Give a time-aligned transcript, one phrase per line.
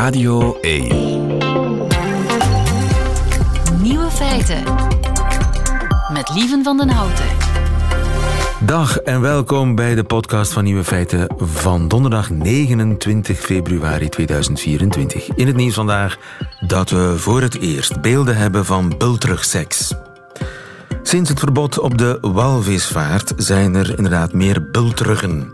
[0.00, 0.88] Radio 1.
[3.82, 4.62] Nieuwe feiten.
[6.12, 7.24] Met Lieven van den Houten.
[8.60, 15.28] Dag en welkom bij de podcast van Nieuwe Feiten van donderdag 29 februari 2024.
[15.28, 16.18] In het nieuws vandaag
[16.60, 19.94] dat we voor het eerst beelden hebben van bulterugseks.
[21.02, 25.52] Sinds het verbod op de walvisvaart zijn er inderdaad meer bultruggen.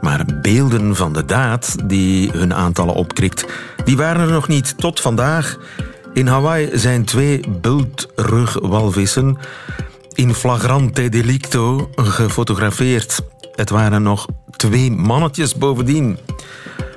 [0.00, 3.46] Maar beelden van de daad die hun aantallen opkrikt,
[3.84, 5.58] die waren er nog niet tot vandaag.
[6.12, 9.38] In Hawaii zijn twee bultrugwalvissen
[10.12, 13.20] in flagrante delicto gefotografeerd.
[13.54, 14.26] Het waren nog
[14.56, 16.18] twee mannetjes bovendien.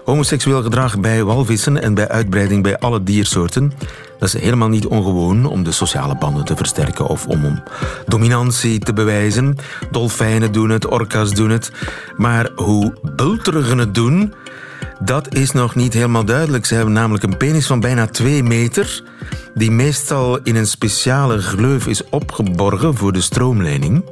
[0.05, 3.73] Homoseksueel gedrag bij walvissen en bij uitbreiding bij alle diersoorten.
[4.19, 7.63] Dat is helemaal niet ongewoon om de sociale banden te versterken of om, om
[8.05, 9.55] dominantie te bewijzen.
[9.91, 11.71] Dolfijnen doen het, orka's doen het.
[12.17, 14.33] Maar hoe bulterigen het doen,
[15.03, 16.65] dat is nog niet helemaal duidelijk.
[16.65, 19.03] Ze hebben namelijk een penis van bijna 2 meter,
[19.53, 24.03] die meestal in een speciale gleuf is opgeborgen voor de stroomleiding.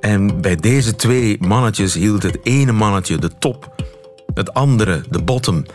[0.00, 3.74] En bij deze twee mannetjes hield het ene mannetje de top,
[4.34, 5.66] het andere de bottom,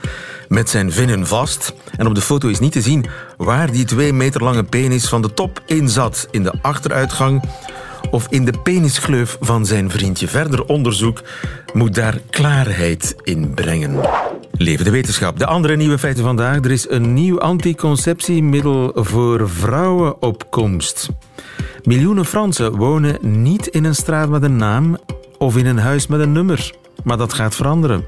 [0.48, 1.73] met zijn vinnen vast.
[1.98, 3.06] En op de foto is niet te zien
[3.38, 6.28] waar die twee meter lange penis van de top in zat.
[6.32, 7.44] In de achteruitgang
[8.12, 10.28] of in de penisgleuf van zijn vriendje.
[10.28, 11.24] Verder onderzoek
[11.74, 14.00] moet daar klaarheid in brengen.
[14.52, 15.40] Leven de wetenschap.
[15.40, 16.58] De andere nieuwe feiten vandaag.
[16.58, 21.09] Er is een nieuw anticonceptiemiddel voor vrouwenopkomst.
[21.84, 24.98] Miljoenen Fransen wonen niet in een straat met een naam
[25.38, 26.74] of in een huis met een nummer.
[27.04, 28.06] Maar dat gaat veranderen.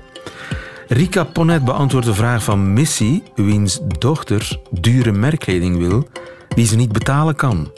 [0.88, 6.08] Rika Ponet beantwoordt de vraag van Missy, wiens dochter dure merkkleding wil,
[6.56, 7.72] die ze niet betalen kan.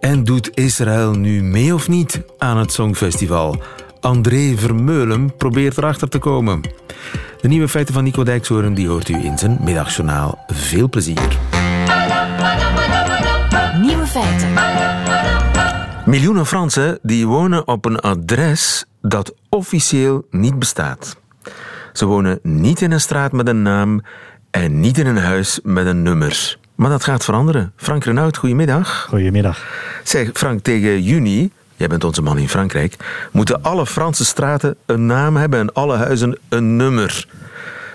[0.00, 3.62] En doet Israël nu mee of niet aan het Songfestival?
[4.00, 6.60] André Vermeulen probeert erachter te komen.
[7.40, 10.38] De nieuwe feiten van Nico Dijkshoorn die hoort u in zijn middagjournaal.
[10.46, 11.38] Veel plezier.
[13.80, 14.48] Nieuwe feiten.
[16.04, 21.16] Miljoenen Fransen die wonen op een adres dat officieel niet bestaat.
[21.98, 24.02] Ze wonen niet in een straat met een naam
[24.50, 26.58] en niet in een huis met een nummer.
[26.74, 27.72] Maar dat gaat veranderen.
[27.76, 29.06] Frank Renaud, goedemiddag.
[29.08, 29.66] Goedemiddag.
[30.04, 32.96] Zeg, Frank, tegen juni, jij bent onze man in Frankrijk,
[33.32, 37.26] moeten alle Franse straten een naam hebben en alle huizen een nummer.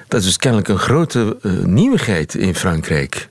[0.07, 3.29] Dat is dus kennelijk een grote uh, nieuwigheid in Frankrijk.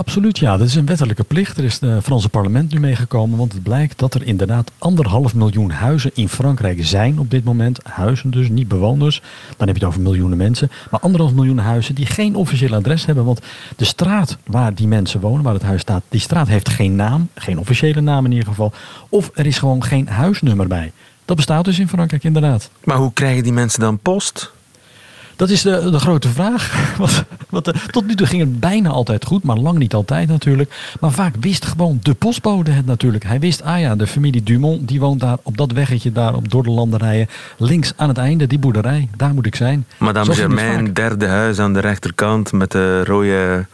[0.00, 0.56] Absoluut, ja.
[0.56, 1.58] Dat is een wettelijke plicht.
[1.58, 5.70] Er is het Franse parlement nu meegekomen, want het blijkt dat er inderdaad anderhalf miljoen
[5.70, 7.78] huizen in Frankrijk zijn op dit moment.
[7.82, 9.22] Huizen dus, niet bewoners.
[9.56, 10.70] Dan heb je het over miljoenen mensen.
[10.90, 13.24] Maar anderhalf miljoen huizen die geen officieel adres hebben.
[13.24, 13.40] Want
[13.76, 17.28] de straat waar die mensen wonen, waar het huis staat, die straat heeft geen naam.
[17.34, 18.72] Geen officiële naam in ieder geval.
[19.08, 20.92] Of er is gewoon geen huisnummer bij.
[21.24, 22.70] Dat bestaat dus in Frankrijk inderdaad.
[22.84, 24.52] Maar hoe krijgen die mensen dan post?
[25.40, 26.72] Dat is de, de grote vraag.
[26.98, 30.28] Want, want de, tot nu toe ging het bijna altijd goed, maar lang niet altijd
[30.28, 30.94] natuurlijk.
[31.00, 33.24] Maar vaak wist gewoon de postbode het natuurlijk.
[33.24, 36.50] Hij wist, ah ja, de familie Dumont, die woont daar op dat weggetje daar op,
[36.50, 37.28] door de landerijen.
[37.56, 39.86] Links aan het einde, die boerderij, daar moet ik zijn.
[39.98, 43.66] Madame Germain, derde huis aan de rechterkant met de rode,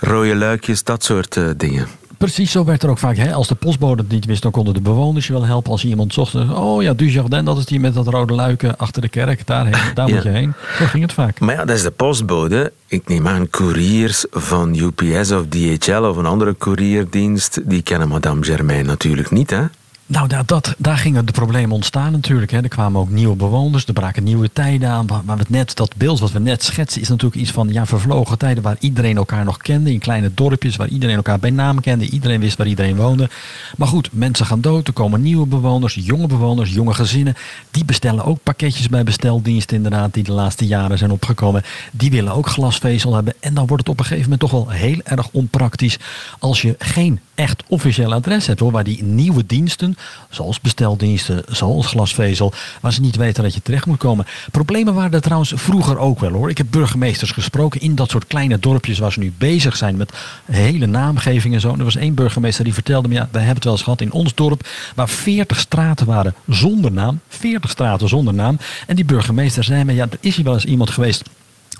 [0.00, 1.86] rode luikjes, dat soort uh, dingen.
[2.24, 3.16] Precies, zo werd er ook vaak.
[3.16, 3.32] Hè?
[3.32, 5.70] Als de postbode het niet wist, dan konden de bewoners je wel helpen.
[5.70, 9.08] Als iemand zocht, oh ja, Dujardin, dat is die met dat rode luiken achter de
[9.08, 9.46] kerk.
[9.46, 10.14] Daar, daar ja.
[10.14, 10.52] moet je heen.
[10.78, 11.40] Zo ging het vaak.
[11.40, 12.72] Maar ja, dat is de postbode.
[12.86, 18.44] Ik neem aan, couriers van UPS of DHL of een andere courierdienst, die kennen Madame
[18.44, 19.62] Germain natuurlijk niet, hè?
[20.06, 22.50] Nou, daar, dat, daar gingen de problemen ontstaan natuurlijk.
[22.50, 22.62] Hè.
[22.62, 25.06] Er kwamen ook nieuwe bewoners, er braken nieuwe tijden aan.
[25.06, 28.62] Waar, net, dat beeld wat we net schetsen is natuurlijk iets van ja, vervlogen tijden
[28.62, 29.92] waar iedereen elkaar nog kende.
[29.92, 32.10] In kleine dorpjes waar iedereen elkaar bij naam kende.
[32.10, 33.30] Iedereen wist waar iedereen woonde.
[33.76, 37.34] Maar goed, mensen gaan dood, er komen nieuwe bewoners, jonge bewoners, jonge gezinnen.
[37.70, 41.62] Die bestellen ook pakketjes bij besteldiensten inderdaad, die de laatste jaren zijn opgekomen.
[41.92, 43.34] Die willen ook glasvezel hebben.
[43.40, 45.98] En dan wordt het op een gegeven moment toch wel heel erg onpraktisch
[46.38, 49.93] als je geen echt officieel adres hebt hoor, waar die nieuwe diensten,
[50.30, 54.26] zoals besteldiensten, zoals glasvezel, waar ze niet weten dat je terecht moet komen.
[54.50, 56.50] Problemen waren er trouwens vroeger ook wel hoor.
[56.50, 60.12] Ik heb burgemeesters gesproken in dat soort kleine dorpjes waar ze nu bezig zijn met
[60.44, 61.74] hele naamgeving en zo.
[61.78, 64.12] Er was één burgemeester die vertelde me, ja, wij hebben het wel eens gehad in
[64.12, 68.58] ons dorp, waar 40 straten waren zonder naam, 40 straten zonder naam.
[68.86, 71.22] En die burgemeester zei me, ja, er is hier wel eens iemand geweest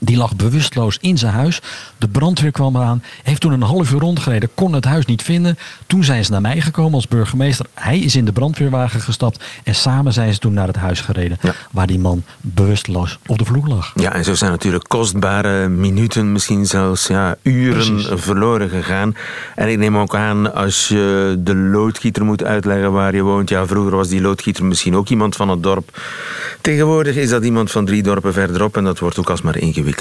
[0.04, 1.60] die lag bewusteloos in zijn huis.
[1.98, 3.02] De brandweer kwam eraan.
[3.22, 4.48] Heeft toen een half uur rondgereden.
[4.54, 5.58] Kon het huis niet vinden.
[5.86, 7.66] Toen zijn ze naar mij gekomen als burgemeester.
[7.74, 9.44] Hij is in de brandweerwagen gestapt.
[9.64, 11.38] En samen zijn ze toen naar het huis gereden.
[11.40, 11.54] Ja.
[11.70, 13.92] Waar die man bewusteloos op de vloer lag.
[13.94, 18.22] Ja, en zo zijn natuurlijk kostbare minuten, misschien zelfs ja, uren Precies.
[18.22, 19.16] verloren gegaan.
[19.54, 23.48] En ik neem ook aan, als je de loodgieter moet uitleggen waar je woont.
[23.48, 26.00] Ja, vroeger was die loodgieter misschien ook iemand van het dorp.
[26.60, 28.76] Tegenwoordig is dat iemand van drie dorpen verderop.
[28.76, 29.93] En dat wordt ook alsmaar ingewikkeld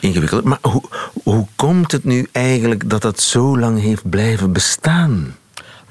[0.00, 0.44] ingewikkeld.
[0.44, 0.82] Maar hoe,
[1.22, 5.36] hoe komt het nu eigenlijk dat dat zo lang heeft blijven bestaan?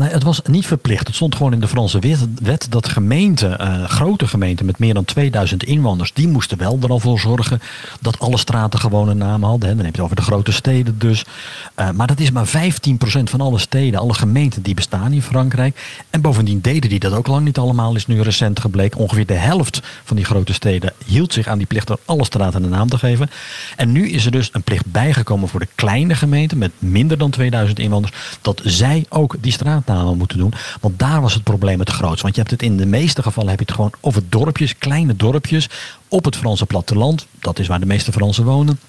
[0.09, 1.07] Het was niet verplicht.
[1.07, 1.99] Het stond gewoon in de Franse
[2.41, 6.89] wet dat gemeenten, uh, grote gemeenten met meer dan 2000 inwoners, die moesten wel er
[6.89, 7.61] al voor zorgen
[8.01, 9.69] dat alle straten gewoon een naam hadden.
[9.69, 11.25] Dan heb je het over de grote steden dus.
[11.79, 12.49] Uh, maar dat is maar 15%
[13.23, 16.03] van alle steden, alle gemeenten die bestaan in Frankrijk.
[16.09, 18.99] En bovendien deden die dat ook lang niet allemaal, is nu recent gebleken.
[18.99, 22.63] Ongeveer de helft van die grote steden hield zich aan die plicht om alle straten
[22.63, 23.29] een naam te geven.
[23.75, 27.29] En nu is er dus een plicht bijgekomen voor de kleine gemeenten met minder dan
[27.29, 28.11] 2000 inwoners,
[28.41, 30.53] dat zij ook die straat moeten doen.
[30.81, 32.21] Want daar was het probleem het grootst.
[32.21, 35.15] Want je hebt het in de meeste gevallen heb je het gewoon over dorpjes, kleine
[35.15, 35.69] dorpjes
[36.07, 37.27] op het Franse platteland.
[37.39, 38.79] Dat is waar de meeste Fransen wonen.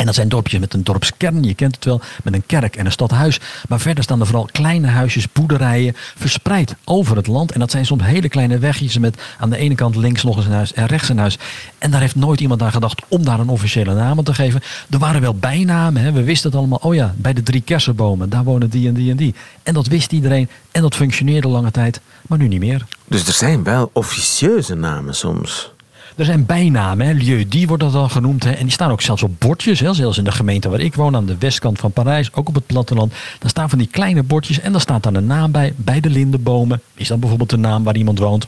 [0.00, 2.86] En dat zijn dorpjes met een dorpskern, je kent het wel, met een kerk en
[2.86, 3.40] een stadhuis.
[3.68, 7.52] Maar verder staan er vooral kleine huisjes, boerderijen, verspreid over het land.
[7.52, 10.46] En dat zijn soms hele kleine wegjes met aan de ene kant links nog eens
[10.46, 11.38] een huis en rechts een huis.
[11.78, 14.62] En daar heeft nooit iemand aan gedacht om daar een officiële naam aan te geven.
[14.90, 16.12] Er waren wel bijnamen, hè.
[16.12, 16.80] we wisten het allemaal.
[16.82, 19.34] Oh ja, bij de drie kersenbomen, daar wonen die en die en die.
[19.62, 22.86] En dat wist iedereen en dat functioneerde lange tijd, maar nu niet meer.
[23.08, 25.72] Dus er zijn wel officieuze namen soms?
[26.20, 27.12] Er zijn bijnamen, hè.
[27.12, 28.44] Lieu die wordt dat dan genoemd.
[28.44, 28.50] Hè.
[28.50, 29.80] En die staan ook zelfs op bordjes.
[29.80, 29.94] Hè.
[29.94, 32.66] Zelfs in de gemeente waar ik woon, aan de westkant van Parijs, ook op het
[32.66, 33.12] platteland.
[33.38, 35.72] Daar staan van die kleine bordjes en daar staat dan een naam bij.
[35.76, 38.46] Bij de lindenbomen is dan bijvoorbeeld de naam waar iemand woont.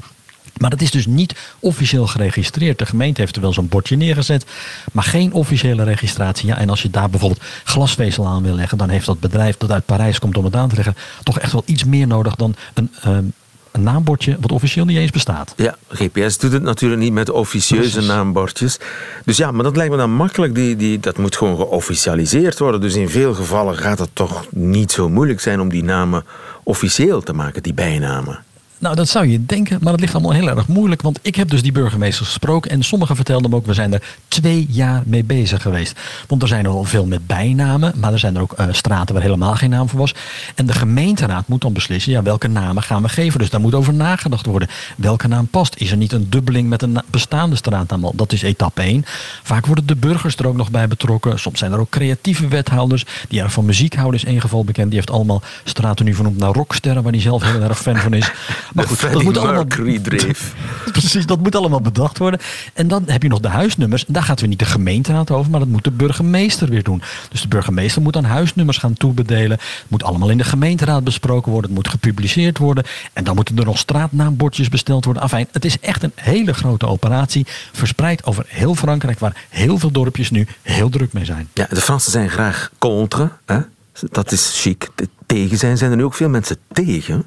[0.58, 2.78] Maar dat is dus niet officieel geregistreerd.
[2.78, 4.46] De gemeente heeft er wel zo'n bordje neergezet,
[4.92, 6.46] maar geen officiële registratie.
[6.46, 9.70] Ja, en als je daar bijvoorbeeld glasvezel aan wil leggen, dan heeft dat bedrijf dat
[9.70, 12.54] uit Parijs komt om het aan te leggen, toch echt wel iets meer nodig dan
[12.74, 13.24] een, ehm,
[13.72, 15.54] een naambordje wat officieel niet eens bestaat.
[15.56, 18.78] Ja, GPS doet het natuurlijk niet met officieuze naambordjes.
[19.24, 20.54] Dus ja, maar dat lijkt me dan makkelijk.
[20.54, 22.80] Die, die, dat moet gewoon geofficialiseerd worden.
[22.80, 26.24] Dus in veel gevallen gaat het toch niet zo moeilijk zijn om die namen
[26.62, 28.44] officieel te maken, die bijnamen.
[28.82, 31.02] Nou, dat zou je denken, maar dat ligt allemaal heel erg moeilijk.
[31.02, 32.70] Want ik heb dus die burgemeesters gesproken.
[32.70, 36.00] En sommigen vertelden me ook, we zijn er twee jaar mee bezig geweest.
[36.28, 37.92] Want er zijn al veel met bijnamen.
[37.96, 40.14] Maar er zijn er ook uh, straten waar helemaal geen naam voor was.
[40.54, 43.38] En de gemeenteraad moet dan beslissen, ja, welke namen gaan we geven.
[43.38, 44.68] Dus daar moet over nagedacht worden.
[44.96, 45.74] Welke naam past?
[45.76, 48.12] Is er niet een dubbeling met een bestaande straatnaam al?
[48.16, 49.04] Dat is etappe 1.
[49.42, 51.38] Vaak worden de burgers er ook nog bij betrokken.
[51.38, 53.04] Soms zijn er ook creatieve wethouders.
[53.28, 54.86] Die erg van muziek houden, is één geval bekend.
[54.86, 58.14] Die heeft allemaal straten nu vernoemd naar rocksterren, waar hij zelf heel erg fan van
[58.14, 58.30] is.
[58.72, 59.64] Maar goed, dat moet allemaal.
[60.92, 62.40] Precies, dat moet allemaal bedacht worden.
[62.72, 64.06] En dan heb je nog de huisnummers.
[64.06, 67.02] En daar gaat weer niet de gemeenteraad over, maar dat moet de burgemeester weer doen.
[67.30, 69.50] Dus de burgemeester moet dan huisnummers gaan toebedelen.
[69.50, 71.70] Het moet allemaal in de gemeenteraad besproken worden.
[71.70, 72.84] Het moet gepubliceerd worden.
[73.12, 75.22] En dan moeten er nog straatnaambordjes besteld worden.
[75.22, 77.46] Afijn, het is echt een hele grote operatie.
[77.72, 81.48] Verspreid over heel Frankrijk, waar heel veel dorpjes nu heel druk mee zijn.
[81.54, 83.30] Ja, de Fransen zijn graag contre.
[83.46, 83.58] Hè?
[84.00, 84.88] Dat is chic.
[85.26, 87.24] Tegen zijn, zijn er nu ook veel mensen tegen.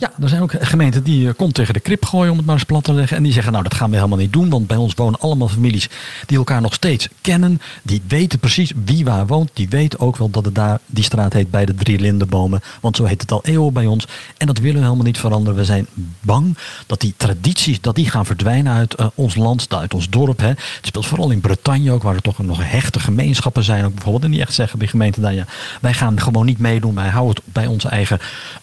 [0.00, 2.54] Ja, er zijn ook gemeenten die uh, kont tegen de krip gooien, om het maar
[2.54, 3.16] eens plat te leggen.
[3.16, 5.48] En die zeggen, nou dat gaan we helemaal niet doen, want bij ons wonen allemaal
[5.48, 5.88] families
[6.26, 7.60] die elkaar nog steeds kennen.
[7.82, 9.50] Die weten precies wie waar woont.
[9.52, 12.60] Die weten ook wel dat het daar, die straat heet bij de Drie Lindenbomen.
[12.80, 14.06] Want zo heet het al eeuwen bij ons.
[14.36, 15.58] En dat willen we helemaal niet veranderen.
[15.58, 15.86] We zijn
[16.20, 16.56] bang
[16.86, 20.38] dat die tradities, dat die gaan verdwijnen uit uh, ons land, uit ons dorp.
[20.38, 20.48] Hè.
[20.48, 23.84] Het speelt vooral in Bretagne ook, waar er toch nog hechte gemeenschappen zijn.
[23.84, 25.44] Ook bijvoorbeeld, en die echt zeggen, die gemeente daar, ja,
[25.80, 26.94] wij gaan gewoon niet meedoen.
[26.94, 28.18] Wij houden het bij onze eigen,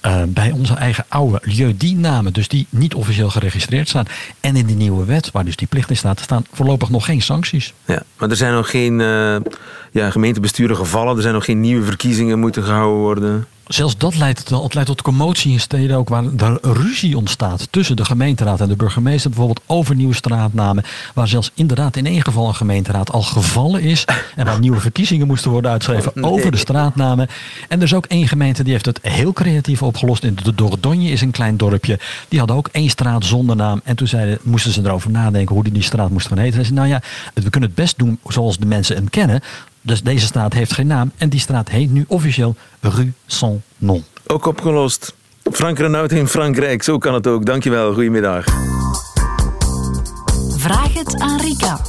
[0.06, 4.06] uh, bij onze eigen oude oude die namen, dus die niet officieel geregistreerd staan.
[4.40, 7.22] En in die nieuwe wet, waar dus die plicht in staat, staan voorlopig nog geen
[7.22, 7.74] sancties.
[7.86, 9.36] Ja, maar er zijn nog geen uh,
[9.92, 14.50] ja, gemeentebesturen gevallen, er zijn nog geen nieuwe verkiezingen moeten gehouden worden zelfs dat leidt,
[14.50, 18.76] leidt tot commotie in steden ook waar er ruzie ontstaat tussen de gemeenteraad en de
[18.76, 19.30] burgemeester.
[19.30, 20.84] Bijvoorbeeld over nieuwe straatnamen.
[21.14, 24.06] Waar zelfs inderdaad in één geval een gemeenteraad al gevallen is.
[24.36, 27.28] En waar nieuwe verkiezingen moesten worden uitgeschreven oh, over de straatnamen.
[27.68, 30.24] En er is ook één gemeente die heeft het heel creatief opgelost.
[30.24, 32.00] In de Dordogne is een klein dorpje.
[32.28, 33.82] Die hadden ook één straat zonder naam.
[33.84, 36.66] En toen zeiden, moesten ze erover nadenken hoe die, die straat moest gaan heten.
[36.66, 37.02] Ze zeiden, nou
[37.34, 39.42] ja, we kunnen het best doen zoals de mensen hem kennen.
[39.88, 41.12] Dus deze straat heeft geen naam.
[41.18, 44.04] En die straat heet nu officieel Rue Sans Nom.
[44.26, 45.16] Ook opgelost.
[45.52, 47.46] Frank Renaud in Frankrijk, zo kan het ook.
[47.46, 48.46] Dankjewel, goedemiddag.
[50.58, 51.80] Vraag het aan Rika.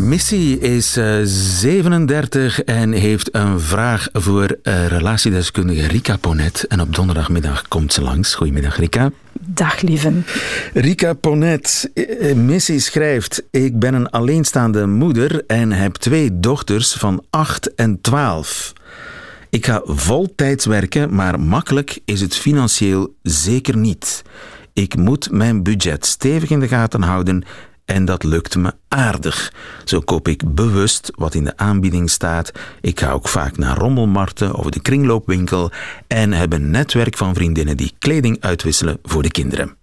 [0.00, 6.64] Missy is 37 eh, en heeft een vraag voor uh, relatiedeskundige Rika Ponet.
[6.66, 8.34] En op donderdagmiddag komt ze langs.
[8.34, 9.10] Goedemiddag, Rika.
[9.40, 10.12] Dag, lieve.
[10.74, 17.24] Rika Ponet, eh, Missy schrijft: Ik ben een alleenstaande moeder en heb twee dochters van
[17.30, 18.72] 8 en 12.
[19.50, 24.22] Ik ga voltijds werken, maar makkelijk is het financieel zeker niet.
[24.72, 27.44] Ik moet mijn budget stevig in de gaten houden
[27.88, 29.52] en dat lukt me aardig.
[29.84, 32.52] Zo koop ik bewust wat in de aanbieding staat.
[32.80, 35.70] Ik ga ook vaak naar rommelmarkten of de kringloopwinkel
[36.06, 39.76] en heb een netwerk van vriendinnen die kleding uitwisselen voor de kinderen.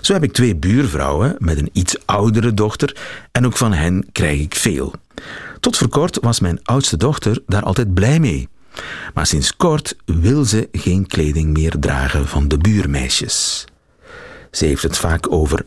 [0.00, 2.96] Zo heb ik twee buurvrouwen met een iets oudere dochter
[3.32, 4.94] en ook van hen krijg ik veel.
[5.60, 8.48] Tot voor kort was mijn oudste dochter daar altijd blij mee.
[9.14, 13.64] Maar sinds kort wil ze geen kleding meer dragen van de buurmeisjes.
[14.50, 15.64] Ze heeft het vaak over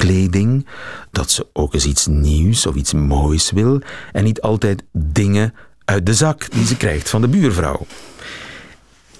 [0.00, 0.66] merkkleding,
[1.10, 3.80] dat ze ook eens iets nieuws of iets moois wil
[4.12, 5.54] en niet altijd dingen
[5.84, 7.86] uit de zak die ze krijgt van de buurvrouw.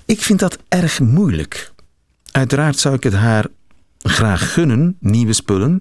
[0.04, 1.72] Ik vind dat erg moeilijk.
[2.30, 3.46] Uiteraard zou ik het haar
[3.98, 5.80] graag gunnen, nieuwe spullen,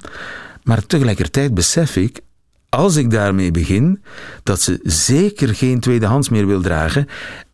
[0.63, 2.19] maar tegelijkertijd besef ik,
[2.69, 4.03] als ik daarmee begin,
[4.43, 7.07] dat ze zeker geen tweedehands meer wil dragen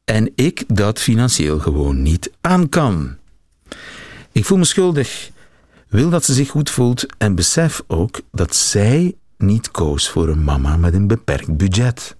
[0.06, 3.16] en ik dat financieel gewoon niet aan kan.
[4.32, 5.32] Ik voel me schuldig,
[5.88, 10.44] wil dat ze zich goed voelt en besef ook dat zij niet koos voor een
[10.44, 12.16] mama met een beperkt budget.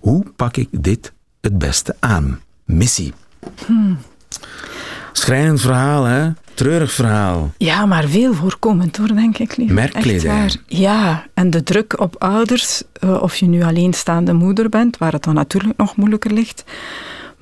[0.00, 2.40] Hoe pak ik dit het beste aan?
[2.64, 3.12] Missie.
[3.66, 3.98] Hmm.
[5.12, 6.30] Schrijnend verhaal, hè?
[6.54, 7.52] Treurig verhaal.
[7.56, 9.56] Ja, maar veel voorkomend hoor, denk ik.
[9.56, 9.70] Lief.
[9.70, 10.60] Merkkleding.
[10.66, 15.22] Ja, en de druk op ouders, eh, of je nu alleenstaande moeder bent, waar het
[15.22, 16.64] dan natuurlijk nog moeilijker ligt.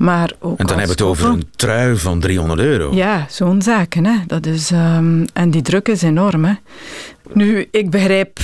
[0.03, 2.95] Maar ook en dan hebben we het over een trui van 300 euro.
[2.95, 4.05] Ja, zo'n zaken.
[4.05, 4.17] Hè.
[4.27, 6.45] Dat is, um, en die druk is enorm.
[6.45, 6.53] Hè.
[7.33, 8.39] Nu, ik begrijp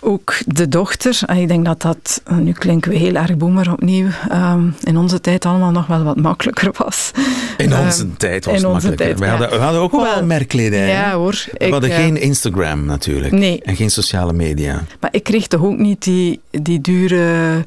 [0.00, 4.08] ook de dochter, en ik denk dat dat, nu klinken we heel erg boemer opnieuw,
[4.32, 7.10] um, in onze tijd allemaal nog wel wat makkelijker was.
[7.56, 9.06] In um, onze tijd was het makkelijker.
[9.06, 10.88] Tijd, we, hadden, we, hadden, ook wel merkkledij.
[10.88, 11.44] Ja hoor.
[11.52, 13.32] We ik, hadden uh, geen Instagram natuurlijk.
[13.32, 13.62] Nee.
[13.62, 14.84] En geen sociale media.
[15.00, 17.64] Maar ik kreeg toch ook niet die, die dure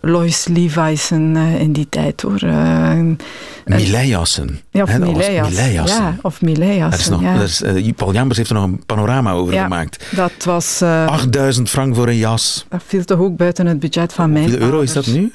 [0.00, 2.42] Lois Levi's uh, in die tijd hoor.
[2.44, 3.00] Uh,
[3.64, 4.60] Mileijassen.
[4.70, 5.72] Ja, of Mileijassen.
[5.72, 7.20] Ja, of Mileijassen.
[7.20, 7.42] Ja.
[7.42, 10.06] Is, uh, Paul Jambers heeft er nog een panorama over ja, gemaakt.
[10.10, 10.82] Dat was...
[10.82, 12.66] 8000 frank voor een jas.
[12.68, 15.32] Dat viel toch ook buiten het budget van mijn Hoeveel euro is dat nu?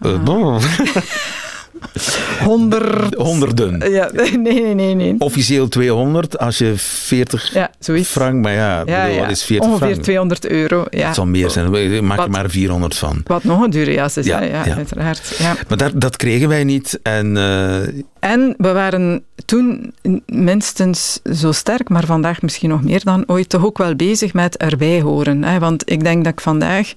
[0.00, 0.62] Ah.
[2.48, 3.14] Honderd.
[3.14, 3.90] Honderden.
[3.90, 5.14] Ja, nee, nee, nee, nee.
[5.18, 7.70] Officieel 200 als je 40 ja,
[8.04, 9.20] frank, maar ja, ja, bedoel, ja.
[9.20, 10.02] wat is 40 Ongeveer frank?
[10.02, 10.84] 200 euro.
[10.90, 11.06] Ja.
[11.06, 13.20] Het zal meer zijn, maak er maar 400 van.
[13.26, 15.36] Wat nog een dure jas is, ja, ja, uiteraard.
[15.38, 15.56] Ja.
[15.68, 16.98] Maar dat, dat kregen wij niet.
[17.02, 17.82] En, uh...
[18.18, 19.92] en we waren toen
[20.26, 24.56] minstens zo sterk, maar vandaag misschien nog meer dan ooit, toch ook wel bezig met
[24.56, 25.44] erbij horen.
[25.44, 25.58] Hè?
[25.58, 26.92] Want ik denk dat ik vandaag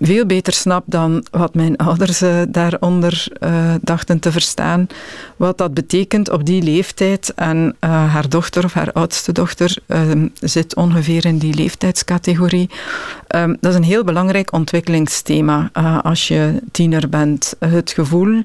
[0.00, 4.86] veel beter snap dan wat mijn ouders uh, daaronder uh, dachten te verstaan.
[5.36, 7.32] Wat dat betekent op die leeftijd.
[7.34, 9.76] En uh, haar dochter of haar oudste dochter
[10.40, 12.70] zit ongeveer in die leeftijdscategorie.
[13.36, 15.70] Um, dat is een heel belangrijk ontwikkelingsthema
[16.02, 17.54] als je tiener bent.
[17.58, 18.42] Het gevoel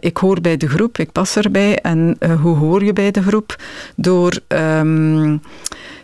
[0.00, 1.78] ik hoor bij de groep, ik pas erbij.
[1.78, 3.56] En hoe hoor je bij de groep?
[3.96, 5.42] Door um,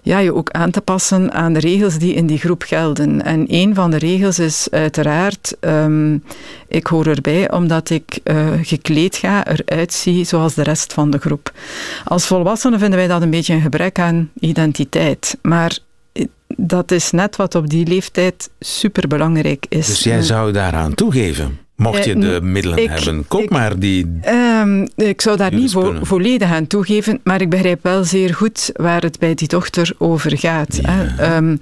[0.07, 3.23] ja, je ook aan te passen aan de regels die in die groep gelden.
[3.23, 6.25] En een van de regels is uiteraard, um,
[6.69, 11.19] ik hoor erbij omdat ik uh, gekleed ga, eruit zie zoals de rest van de
[11.19, 11.53] groep.
[12.05, 15.39] Als volwassenen vinden wij dat een beetje een gebrek aan identiteit.
[15.43, 15.79] Maar
[16.57, 19.87] dat is net wat op die leeftijd superbelangrijk is.
[19.87, 21.59] Dus jij zou daaraan toegeven?
[21.77, 24.21] Mocht je de middelen ik, hebben, koop ik, maar die.
[24.29, 28.71] Um, ik zou daar niet vo volledig aan toegeven, maar ik begrijp wel zeer goed
[28.75, 30.79] waar het bij die dochter over gaat.
[30.83, 31.37] Ja.
[31.37, 31.61] Um,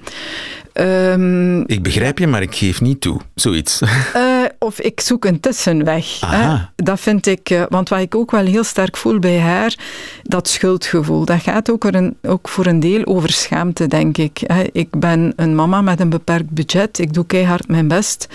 [0.72, 3.82] um, ik begrijp je, maar ik geef niet toe, zoiets.
[3.82, 6.20] Uh, of ik zoek een tussenweg.
[6.20, 6.56] Hè.
[6.76, 9.76] Dat vind ik, uh, want wat ik ook wel heel sterk voel bij haar,
[10.22, 11.24] dat schuldgevoel.
[11.24, 14.38] Dat gaat ook, een, ook voor een deel over schaamte, denk ik.
[14.46, 14.62] Hè.
[14.72, 18.28] Ik ben een mama met een beperkt budget, ik doe keihard mijn best.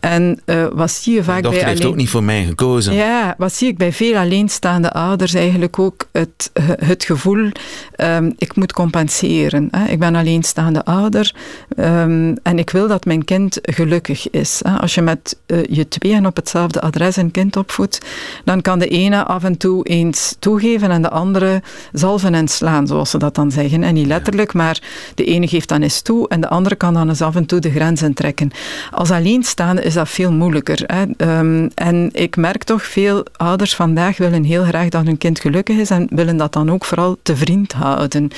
[0.00, 1.64] En uh, wat zie je vaak bij alleen...
[1.66, 2.94] heeft ook niet voor mij gekozen.
[2.94, 7.50] Ja, wat zie ik bij veel alleenstaande ouders eigenlijk ook het, het gevoel,
[7.96, 9.68] um, ik moet compenseren.
[9.70, 9.88] Hè.
[9.88, 11.34] Ik ben alleenstaande ouder
[11.76, 14.60] um, en ik wil dat mijn kind gelukkig is.
[14.64, 14.78] Hè.
[14.78, 18.00] Als je met uh, je tweeën op hetzelfde adres een kind opvoedt,
[18.44, 21.62] dan kan de ene af en toe eens toegeven en de andere
[21.92, 23.82] zalven en slaan, zoals ze dat dan zeggen.
[23.82, 24.80] En niet letterlijk, maar
[25.14, 27.60] de ene geeft dan eens toe en de andere kan dan eens af en toe
[27.60, 28.50] de grenzen trekken.
[28.90, 30.82] Als alleenstaande is dat veel moeilijker.
[30.86, 31.38] Hè.
[31.38, 35.76] Um, en ik merk toch, veel ouders vandaag willen heel graag dat hun kind gelukkig
[35.76, 38.30] is en willen dat dan ook vooral te vriend houden.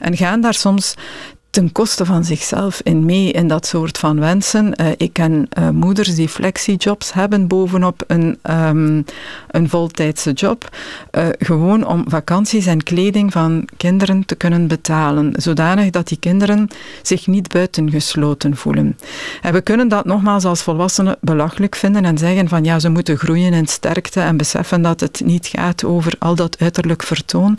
[0.00, 0.94] En gaan daar soms
[1.54, 4.74] ten koste van zichzelf in mee in dat soort van wensen.
[4.80, 9.04] Uh, ik ken uh, moeders die flexijobs hebben bovenop een, um,
[9.50, 10.76] een voltijdse job.
[11.12, 15.32] Uh, gewoon om vakanties en kleding van kinderen te kunnen betalen.
[15.36, 16.68] Zodanig dat die kinderen
[17.02, 18.98] zich niet buitengesloten voelen.
[19.42, 23.18] En we kunnen dat nogmaals als volwassenen belachelijk vinden en zeggen van ja, ze moeten
[23.18, 27.58] groeien in sterkte en beseffen dat het niet gaat over al dat uiterlijk vertoon.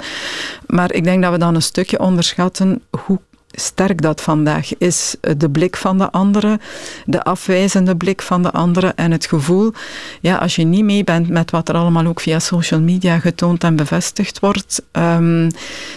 [0.67, 3.19] Maar ik denk dat we dan een stukje onderschatten hoe
[3.55, 5.15] sterk dat vandaag is.
[5.37, 6.59] De blik van de andere,
[7.05, 9.73] de afwijzende blik van de andere en het gevoel,
[10.21, 13.63] ja, als je niet mee bent met wat er allemaal ook via social media getoond
[13.63, 15.51] en bevestigd wordt, um,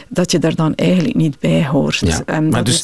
[0.08, 2.02] dat je er dan eigenlijk niet bij hoort.
[2.26, 2.82] Ja, maar dus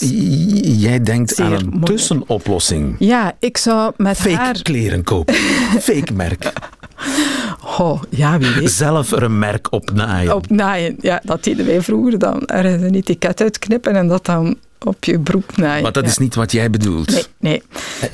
[0.62, 2.96] jij denkt aan een tussenoplossing?
[2.98, 4.62] Ja, ik zou met Fake haar...
[4.62, 5.34] kleren kopen.
[5.88, 6.52] Fake merk.
[7.78, 8.70] Oh, ja, wie weet.
[8.70, 10.34] Zelf er een merk op naaien.
[10.34, 11.20] Op naaien, ja.
[11.24, 12.46] Dat deden wij vroeger dan.
[12.46, 15.82] Er een etiket uitknippen en dat dan op je broek naaien.
[15.82, 17.28] Maar dat is niet wat jij bedoelt.
[17.38, 17.62] Nee,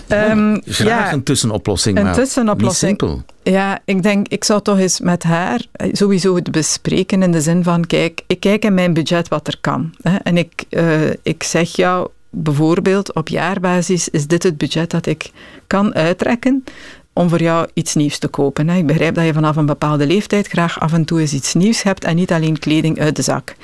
[0.06, 0.28] nee.
[0.30, 2.90] Um, Graag ja, een tussenoplossing, een maar tussenoplossing.
[2.90, 3.24] niet simpel.
[3.42, 7.62] Ja, ik denk, ik zou toch eens met haar sowieso het bespreken in de zin
[7.62, 9.94] van, kijk, ik kijk in mijn budget wat er kan.
[10.02, 15.06] Hè, en ik, uh, ik zeg jou, bijvoorbeeld op jaarbasis is dit het budget dat
[15.06, 15.30] ik
[15.66, 16.64] kan uittrekken
[17.12, 18.68] om voor jou iets nieuws te kopen.
[18.68, 21.82] Ik begrijp dat je vanaf een bepaalde leeftijd graag af en toe eens iets nieuws
[21.82, 23.54] hebt en niet alleen kleding uit de zak.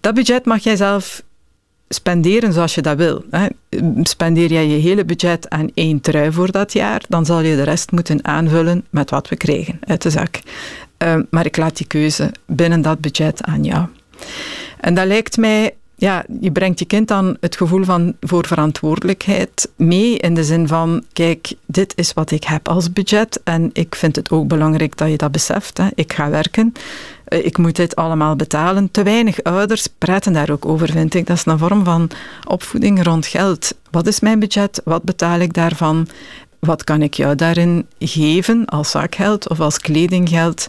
[0.00, 1.22] Dat budget mag jij zelf
[1.88, 3.24] spenderen zoals je dat wil.
[4.02, 7.62] Spendeer jij je hele budget aan één trui voor dat jaar, dan zal je de
[7.62, 10.40] rest moeten aanvullen met wat we krijgen uit de zak.
[10.96, 13.86] Ehm, maar ik laat die keuze binnen dat budget aan jou.
[14.80, 19.70] En dat lijkt mij ja, je brengt je kind dan het gevoel van voor verantwoordelijkheid
[19.76, 23.94] mee in de zin van, kijk, dit is wat ik heb als budget en ik
[23.94, 25.78] vind het ook belangrijk dat je dat beseft.
[25.78, 25.86] Hè.
[25.94, 26.72] Ik ga werken,
[27.24, 28.90] eh, ik moet dit allemaal betalen.
[28.90, 31.26] Te weinig ouders praten daar ook over, vind ik.
[31.26, 32.10] Dat is een vorm van
[32.44, 33.74] opvoeding rond geld.
[33.90, 34.80] Wat is mijn budget?
[34.84, 36.08] Wat betaal ik daarvan?
[36.58, 40.68] Wat kan ik jou daarin geven als zakgeld of als kledinggeld?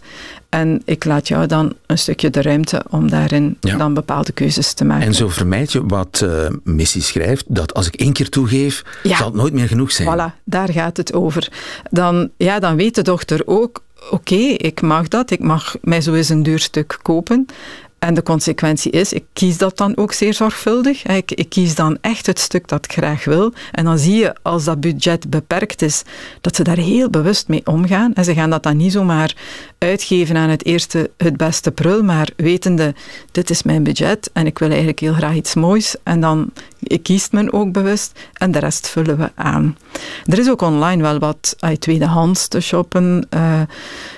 [0.49, 4.85] En ik laat jou dan een stukje de ruimte om daarin dan bepaalde keuzes te
[4.85, 5.07] maken.
[5.07, 9.25] En zo vermijd je wat uh, Missy schrijft, dat als ik één keer toegeef, zal
[9.25, 10.07] het nooit meer genoeg zijn.
[10.07, 11.51] Voilà, daar gaat het over.
[11.89, 16.13] Dan, ja, dan weet de dochter ook, oké, ik mag dat, ik mag mij zo
[16.13, 17.45] eens een duur stuk kopen.
[17.99, 21.05] En de consequentie is, ik kies dat dan ook zeer zorgvuldig.
[21.05, 23.53] Ik, ik, kies dan echt het stuk dat ik graag wil.
[23.71, 26.03] En dan zie je, als dat budget beperkt is,
[26.41, 28.13] dat ze daar heel bewust mee omgaan.
[28.13, 29.35] En ze gaan dat dan niet zomaar
[29.77, 32.95] uitgeven aan het eerste, het beste prul, maar wetende,
[33.31, 35.95] dit is mijn budget en ik wil eigenlijk heel graag iets moois.
[36.03, 36.51] En dan
[37.01, 39.77] kiest men ook bewust en de rest vullen we aan.
[40.25, 43.27] Er is ook online wel wat tweedehands te shoppen.
[43.29, 43.61] Uh,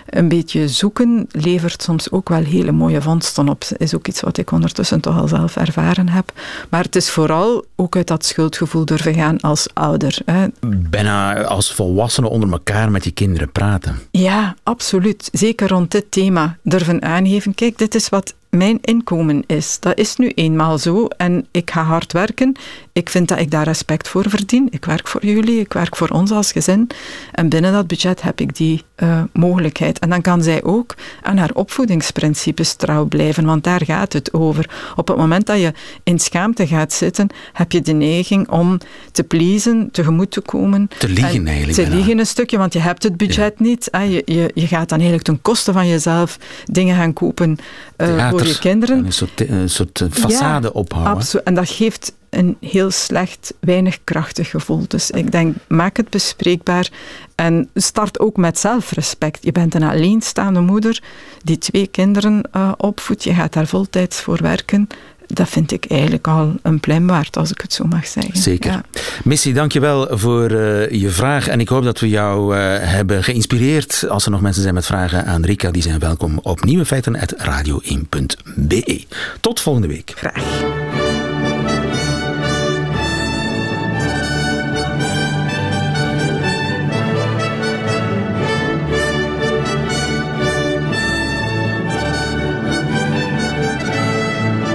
[0.06, 3.64] een beetje zoeken levert soms ook wel hele mooie vondsten op.
[3.78, 6.32] Is ook iets wat ik ondertussen toch al zelf ervaren heb.
[6.70, 10.18] Maar het is vooral ook uit dat schuldgevoel durven gaan als ouder.
[10.26, 10.46] Hè.
[10.90, 14.00] Bijna als volwassenen onder elkaar met je kinderen praten.
[14.12, 15.30] Ja, absoluut.
[15.32, 17.56] Zeker rond dit thema durven aangeven.
[17.56, 19.78] Kijk, dit is wat mijn inkomen is.
[19.80, 22.56] Dat is nu eenmaal zo en ik ga hard werken.
[22.94, 24.68] Ik vind dat ik daar respect voor verdien.
[24.72, 26.88] Ik werk voor jullie, ik werk voor ons als gezin.
[27.32, 30.00] En binnen dat budget heb ik die uh, mogelijkheid.
[30.00, 34.70] En dan kan zij ook aan haar opvoedingsprincipes trouw blijven, want daar gaat het over.
[34.96, 38.78] Op het moment dat je in schaamte gaat zitten, heb je de neiging om
[39.12, 40.90] te pleasen, tegemoet te komen.
[40.98, 41.78] Te liegen eigenlijk.
[41.78, 43.90] Te liegen een stukje, want je hebt het budget niet.
[43.92, 47.58] Je, je, je gaat dan eigenlijk ten koste van jezelf dingen gaan kopen
[47.98, 49.06] uh, voor je kinderen.
[49.06, 51.14] Een soort, een soort façade ja, ophouden.
[51.14, 51.46] Absoluut.
[51.46, 54.84] En dat geeft een heel slecht, weinig krachtig gevoel.
[54.88, 56.90] Dus ik denk, maak het bespreekbaar
[57.36, 59.44] en start ook met zelfrespect.
[59.44, 61.04] Je bent een alleenstaande moeder
[61.44, 63.24] die twee kinderen uh, opvoedt.
[63.24, 64.88] Je gaat daar voltijds voor werken
[65.34, 68.38] dat vind ik eigenlijk al een plein waard, als ik het zo mag zeggen.
[68.38, 68.72] Zeker.
[68.72, 68.84] Ja.
[69.24, 71.48] Missy, dankjewel voor uh, je vraag.
[71.48, 74.06] En ik hoop dat we jou uh, hebben geïnspireerd.
[74.10, 79.06] Als er nog mensen zijn met vragen aan Rika, die zijn welkom op nieuwefeiten.radio1.be.
[79.42, 80.14] Tot volgende week.
[80.16, 80.89] Graag.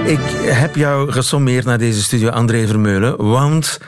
[0.05, 3.79] Ik heb jou gesommeerd naar deze studio, André Vermeulen, want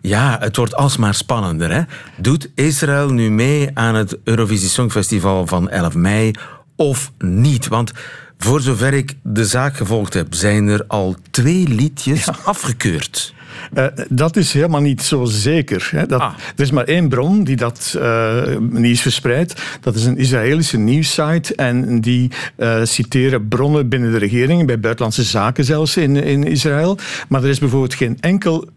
[0.00, 1.72] ja, het wordt alsmaar spannender.
[1.72, 1.82] Hè?
[2.16, 6.32] Doet Israël nu mee aan het Eurovisie Songfestival van 11 mei
[6.76, 7.68] of niet?
[7.68, 7.92] Want
[8.38, 13.34] voor zover ik de zaak gevolgd heb, zijn er al twee liedjes afgekeurd.
[13.74, 15.88] Uh, dat is helemaal niet zo zeker.
[15.90, 16.06] Hè.
[16.06, 16.32] Dat, ah.
[16.56, 19.62] Er is maar één bron die dat uh, nieuws verspreidt.
[19.80, 21.54] Dat is een Israëlische nieuwssite.
[21.54, 26.98] En die uh, citeren bronnen binnen de regering, bij buitenlandse zaken zelfs in, in Israël.
[27.28, 28.68] Maar er is bijvoorbeeld geen enkel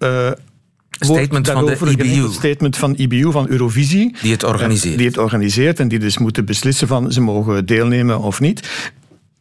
[0.99, 2.31] statement van de IBU.
[2.31, 4.15] statement van IBU, van Eurovisie.
[4.21, 4.97] Die het organiseert.
[4.97, 8.67] Die het organiseert en die dus moeten beslissen van ze mogen deelnemen of niet.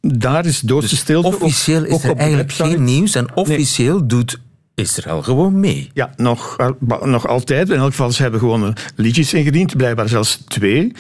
[0.00, 1.26] Daar is doodse dus stilte.
[1.28, 4.38] Officieel is er eigenlijk geen nieuws en officieel doet
[4.78, 5.90] Israël gewoon mee.
[5.94, 6.56] Ja, nog,
[7.02, 7.70] nog altijd.
[7.70, 10.92] In elk geval, ze hebben gewoon liedjes ingediend, blijkbaar zelfs twee.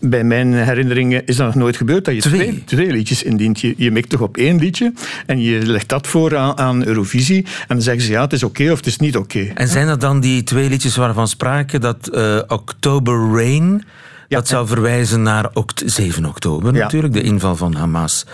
[0.00, 3.60] bij mijn herinneringen is dat nog nooit gebeurd dat je twee, twee, liedjes indient.
[3.60, 4.92] Je, je mikt toch op één liedje
[5.26, 8.42] en je legt dat voor aan, aan Eurovisie en dan zeggen ze ja, het is
[8.42, 9.50] oké of het is niet oké.
[9.54, 13.84] En zijn dat dan die twee liedjes waarvan spraken dat uh, October Rain,
[14.28, 15.50] dat zou verwijzen naar
[15.84, 18.26] 7 oktober natuurlijk, de inval van Hamas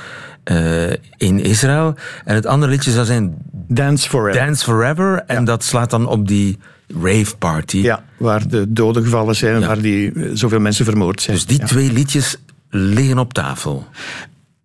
[0.45, 1.95] uh, in Israël.
[2.25, 3.35] En het andere liedje zou zijn
[3.73, 4.41] Dance Forever.
[4.41, 6.59] Dance Forever en dat slaat dan op die
[7.03, 7.77] rave party.
[7.77, 11.37] Ja, waar de doden gevallen zijn, waar die, eh, zoveel mensen vermoord zijn.
[11.37, 12.37] Dus die twee liedjes
[12.71, 13.87] liggen op tafel.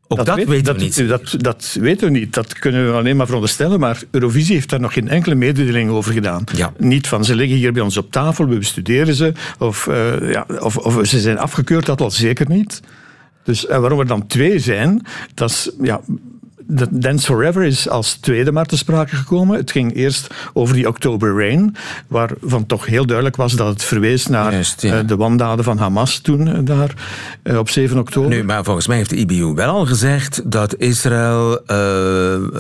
[0.08, 1.08] Ook dat, weten dat, we niet.
[1.08, 2.34] Dat, dat, weten we niet.
[2.34, 3.80] Dat kunnen we alleen maar veronderstellen.
[3.80, 6.44] Maar Eurovisie heeft daar nog geen enkele mededeling over gedaan.
[6.56, 6.74] Ja.
[6.78, 9.34] Niet van ze liggen hier bij ons op tafel, we bestuderen ze.
[9.60, 12.82] Of, uh, ja, of, of ze zijn afgekeurd, dat al zeker niet.
[13.44, 16.02] Dus en waarom er dan twee zijn, dat is ja,
[16.68, 19.58] Dance Forever is als tweede maar te sprake gekomen.
[19.58, 21.76] Het ging eerst over die October Rain,
[22.08, 26.48] waarvan toch heel duidelijk was dat het verwees naar eh, de wandaden van Hamas toen
[26.48, 26.94] eh, daar
[27.44, 28.30] eh, op 7 oktober.
[28.30, 31.60] Nu, maar volgens mij heeft de IBU wel al gezegd dat Israël,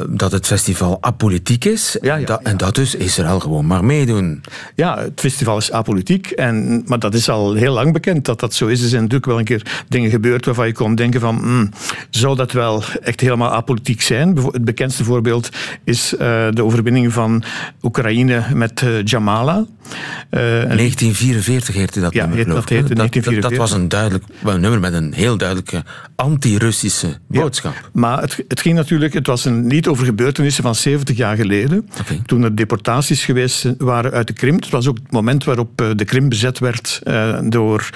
[0.10, 1.98] dat het festival apolitiek is.
[2.02, 4.44] Ja, ja, En dat dus Israël gewoon maar meedoen.
[4.76, 8.54] Ja, het festival is apolitiek, en, maar dat is al heel lang bekend dat dat
[8.54, 8.82] zo is.
[8.82, 11.70] Er zijn natuurlijk wel een keer dingen gebeurd waarvan je kon denken van, mm,
[12.10, 14.38] zou dat wel echt helemaal apolitiek zijn.
[14.38, 15.50] Het bekendste voorbeeld
[15.84, 16.20] is uh,
[16.52, 17.44] de overwinning van
[17.82, 19.56] Oekraïne met uh, Jamala.
[19.56, 22.46] Uh, 1944 heette dat ja, nummer.
[22.48, 25.84] dat, heette dat, dat, dat, was een duidelijk een nummer met een heel duidelijke
[26.16, 27.74] anti-Russische boodschap.
[27.74, 31.36] Ja, maar het, het, ging natuurlijk, het was een lied over gebeurtenissen van 70 jaar
[31.36, 31.90] geleden.
[32.00, 32.22] Okay.
[32.26, 34.56] Toen er deportaties geweest waren uit de Krim.
[34.56, 37.02] Het was ook het moment waarop eh, de Krim bezet werd
[37.44, 37.90] door,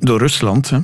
[0.00, 0.70] door Rusland.
[0.70, 0.78] Hè.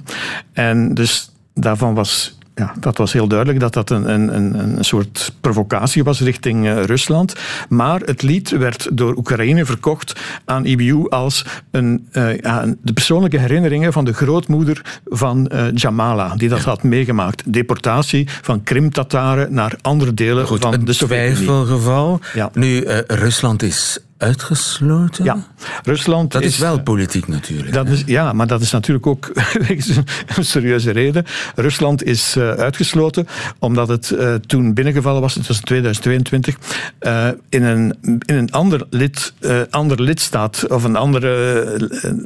[0.53, 5.33] En dus daarvan was ja, dat was heel duidelijk dat dat een, een, een soort
[5.41, 7.35] provocatie was richting uh, Rusland.
[7.69, 13.39] Maar het lied werd door Oekraïne verkocht aan IBU als een, uh, ja, de persoonlijke
[13.39, 17.53] herinneringen van de grootmoeder van uh, Jamala, die dat had meegemaakt.
[17.53, 21.35] Deportatie van Krim-Tataren naar andere delen Goed, van de Sovjet-Unie.
[21.35, 22.21] twijfelgeval.
[22.35, 22.51] Ja.
[22.53, 25.25] Nu, Rusland is uitgesloten?
[25.25, 25.47] Ja,
[25.83, 27.73] Rusland Dat is, wel politiek natuurlijk.
[27.73, 29.31] Dat is, ja, maar dat is natuurlijk ook
[30.37, 31.25] een serieuze reden.
[31.55, 33.27] Rusland is uh, uitgesloten
[33.59, 36.57] omdat het uh, toen binnengevallen was, het was in 2022,
[37.01, 39.33] uh, in, een, in een ander, lid,
[39.71, 41.23] ander lidstaat of een ander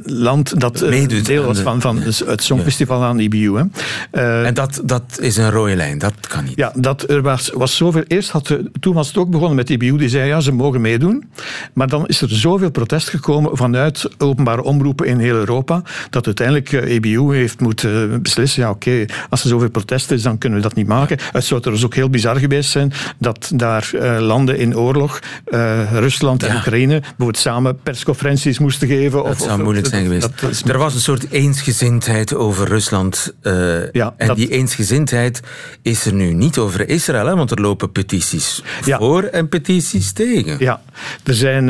[0.03, 0.79] land dat
[1.23, 3.69] deel was van, van het Songfestival aan IBU.
[4.11, 4.43] Hè.
[4.43, 6.55] en dat, dat is een rode lijn, dat kan niet.
[6.55, 8.03] Ja, dat, er was, was zoveel.
[8.07, 11.23] Eerst had, toen was het ook begonnen met IBU, die zei ja, ze mogen meedoen.
[11.73, 16.25] Maar maar dan is er zoveel protest gekomen vanuit openbare omroepen in heel Europa, dat
[16.25, 20.37] uiteindelijk EBU eh, heeft moeten beslissen, ja oké, okay, als er zoveel protest is, dan
[20.37, 21.17] kunnen we dat niet maken.
[21.31, 25.91] Het zou dus ook heel bizar geweest zijn dat daar uh, landen in oorlog, uh,
[25.91, 26.55] Rusland en.
[26.55, 29.23] Oekraïne, bijvoorbeeld samen persconferenties moesten geven.
[29.23, 30.21] Dat of, zou of, moeilijk zijn geweest.
[30.21, 33.33] Dat, dat er was een soort eensgezindheid over Rusland.
[33.91, 35.39] ja, en die eensgezindheid
[35.81, 38.97] is er nu niet over Israël, hè, want er lopen petities ja.
[38.97, 40.55] voor en petities tegen.
[40.59, 40.81] Ja,
[41.23, 41.69] er zijn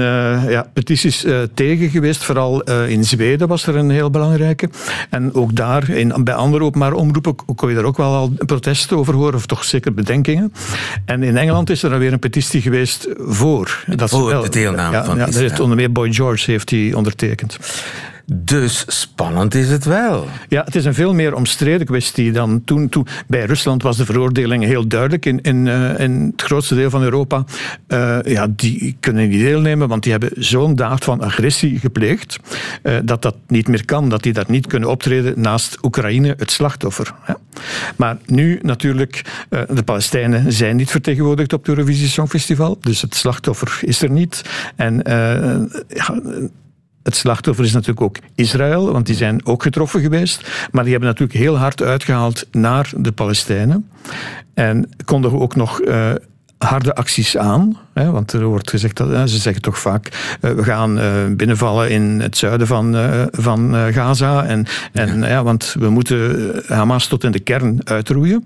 [0.50, 2.24] ja, petities uh, tegen geweest.
[2.24, 4.70] Vooral uh, in Zweden was er een heel belangrijke.
[5.10, 8.98] En ook daar, in, bij andere openbare omroepen, kon je daar ook wel al protesten
[8.98, 10.54] over horen, of toch zeker bedenkingen.
[11.06, 13.84] En in Engeland is er dan weer een petitie geweest voor.
[13.96, 15.62] Dat voor wel, de deelname ja, van ja, Israël.
[15.62, 17.58] Onder meer Boy George heeft die ondertekend.
[18.26, 20.28] Dus spannend is het wel.
[20.50, 22.90] Ja, het is een veel meer omstreden kwestie dan toen.
[22.90, 25.26] toen bij Rusland was de veroordeling heel duidelijk.
[25.26, 27.44] In, in, uh, in het grootste deel van Europa,
[27.88, 32.40] uh, ja, die kunnen niet deelnemen, want die hebben zo'n daad van agressie gepleegd,
[32.84, 36.52] uh, dat dat niet meer kan, dat die daar niet kunnen optreden naast Oekraïne, het
[36.52, 37.14] slachtoffer.
[37.28, 37.38] Ja.
[37.96, 43.80] Maar nu natuurlijk, de Palestijnen zijn niet vertegenwoordigd op het Eurovisie Songfestival, dus het slachtoffer
[43.82, 44.42] is er niet.
[44.76, 45.02] En
[45.88, 46.22] ja,
[47.04, 50.68] het slachtoffer is natuurlijk ook Israël, want die zijn ook getroffen geweest.
[50.72, 53.90] Maar die hebben natuurlijk heel hard uitgehaald naar de Palestijnen.
[54.54, 56.12] En konden ook nog uh,
[56.58, 57.78] harde acties aan.
[57.94, 61.90] Hè, want er wordt gezegd dat ze zeggen toch vaak: uh, we gaan uh, binnenvallen
[61.90, 62.96] in het zuiden van,
[63.32, 64.46] van Gaza.
[64.46, 65.28] En, en, ja.
[65.28, 65.44] ja.
[65.44, 68.46] want we moeten Hamas tot in de kern uitroeien.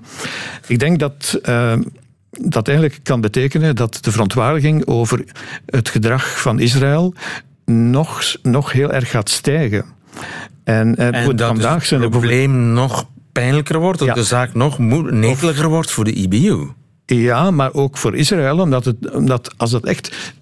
[0.67, 1.39] Ik denk dat
[2.41, 5.23] dat eigenlijk kan betekenen dat de verontwaardiging over
[5.65, 7.13] het gedrag van Israël
[7.71, 9.85] nog, nog heel erg gaat stijgen.
[10.63, 14.13] En, en dat vandaag zijn het probleem nog pijnlijker wordt, dat ja.
[14.13, 16.67] de zaak nog neteliger wordt voor de IBU.
[17.05, 20.33] Ja, maar ook voor Israël, omdat, het, omdat als dat echt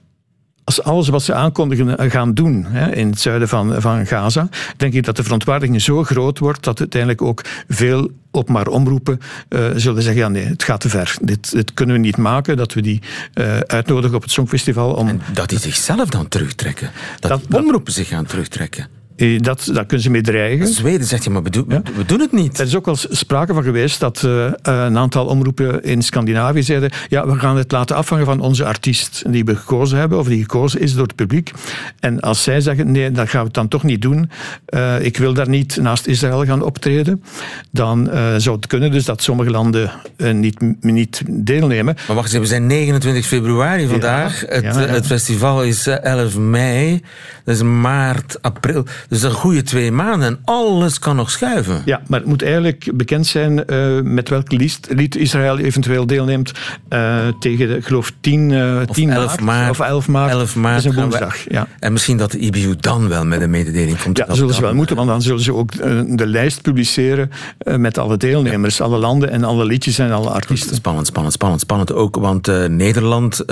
[0.66, 4.94] als alles wat ze aankondigen gaan doen hè, in het zuiden van, van Gaza, denk
[4.94, 9.70] ik dat de verontwaardiging zo groot wordt dat uiteindelijk ook veel op maar omroepen uh,
[9.76, 11.18] zullen zeggen, ja nee, het gaat te ver.
[11.22, 13.02] Dit, dit kunnen we niet maken, dat we die
[13.34, 14.94] uh, uitnodigen op het Songfestival.
[14.94, 16.92] Om en dat die zichzelf dan terugtrekken.
[17.20, 18.88] Dat, dat omroepen zich gaan terugtrekken.
[19.16, 20.68] Eh, dat, daar kunnen ze mee dreigen.
[20.68, 22.60] Zweden zegt je, maar we, doen, we doen het niet.
[22.60, 26.92] Er is ook wel sprake van geweest dat uh, een aantal omroepen in Scandinavië zeiden
[27.10, 30.42] ja, we gaan het laten afhangen van onze artiest die we gekozen hebben, of die
[30.42, 31.52] gekozen is door het publiek.
[32.00, 34.30] En als zij zeggen, nee, dat gaan we het dan toch niet doen,
[34.70, 37.24] uh, ik wil daar niet naast Israël gaan optreden,
[37.72, 41.96] dan uh, zou het kunnen dus dat sommige landen niet, niet deelnemen.
[42.08, 44.42] Maar wacht eens, we zijn 29 februari vandaag.
[44.42, 47.02] Ja, het, ja, het, festival is 11 mei,
[47.44, 48.86] dat is maart, april.
[49.10, 51.82] Dus een goede twee maanden en alles kan nog schuiven.
[51.86, 56.52] Ja, maar het moet eigenlijk bekend zijn uh, met welk lied, lied, Israël eventueel deelneemt
[56.90, 60.32] uh, tegen, ik geloof, 10, uh, 10 11 maart, Of 11 maart.
[60.32, 61.44] 11 maart dat is een woensdag.
[61.44, 61.68] We, ja.
[61.80, 64.18] En misschien dat de IBU dan wel met een mededeling komt.
[64.18, 65.72] Ja, dat zullen ze wel moeten, want dan zullen ze ook
[66.18, 67.32] de lijst publiceren
[67.78, 68.86] met alle deelnemers, ja.
[68.86, 70.76] alle landen en alle liedjes en alle artiesten.
[70.76, 71.62] Spannend, spannend, spannend.
[71.62, 73.44] Spannend ook, want Nederland,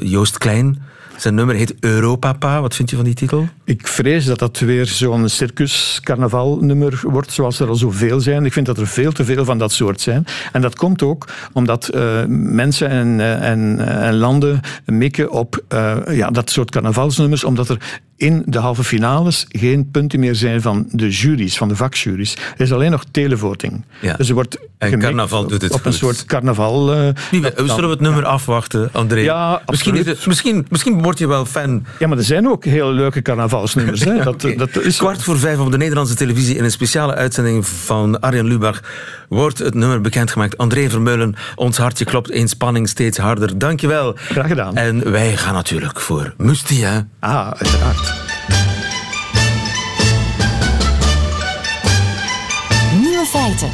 [0.00, 0.82] Joost Klein
[1.16, 2.60] zijn nummer heet Europapa.
[2.60, 3.48] Wat vind je van die titel?
[3.64, 8.44] Ik vrees dat dat weer zo'n circus-carnaval-nummer wordt, zoals er al zoveel zijn.
[8.44, 10.24] Ik vind dat er veel te veel van dat soort zijn.
[10.52, 15.64] En dat komt ook omdat uh, mensen en, en, en, landen mikken op
[16.10, 20.88] ja, dat soort carnavalsnummers, omdat er in de halve finales geen punten meer zijn van
[20.90, 22.34] de juries, van de vakjuries.
[22.34, 23.84] Er is alleen nog televoting.
[24.00, 24.16] Ja.
[24.16, 25.86] Dus er wordt en carnaval doet het op goed.
[25.86, 26.92] een soort carnaval.
[26.92, 28.28] Uh, we zullen we het nummer ja.
[28.28, 29.20] afwachten, André?
[29.20, 31.86] Ja, misschien, het, misschien, misschien word je wel fan.
[31.98, 34.04] Ja, maar er zijn ook heel leuke carnavalsnummers.
[34.04, 34.14] Hè.
[34.24, 34.56] Dat, okay.
[34.56, 38.46] dat is Kwart voor vijf op de Nederlandse televisie in een speciale uitzending van Arjen
[38.46, 38.80] Lubach
[39.28, 40.58] wordt het nummer bekendgemaakt.
[40.58, 43.58] André Vermeulen, ons hartje klopt in spanning steeds harder.
[43.58, 44.12] Dankjewel.
[44.16, 44.76] Graag gedaan.
[44.76, 47.00] En wij gaan natuurlijk voor Musti, hè?
[47.20, 48.03] Ah, uiteraard.
[53.34, 53.70] Feiten.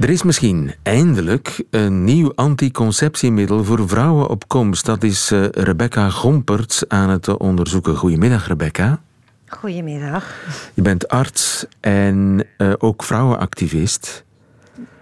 [0.00, 4.84] Er is misschien eindelijk een nieuw anticonceptiemiddel voor vrouwen op komst.
[4.84, 7.96] Dat is uh, Rebecca Gomperts aan het onderzoeken.
[7.96, 9.00] Goedemiddag, Rebecca.
[9.46, 10.34] Goedemiddag.
[10.74, 14.24] Je bent arts en uh, ook vrouwenactivist.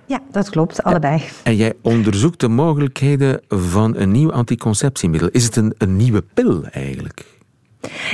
[0.06, 1.22] Ja, dat klopt, allebei.
[1.42, 5.28] En jij onderzoekt de mogelijkheden van een nieuw anticonceptiemiddel.
[5.28, 7.33] Is het een, een nieuwe pil eigenlijk?